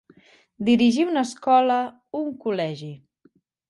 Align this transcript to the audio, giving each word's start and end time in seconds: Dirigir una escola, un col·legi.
Dirigir 0.69 1.05
una 1.11 1.25
escola, 1.31 1.79
un 2.25 2.35
col·legi. 2.47 2.93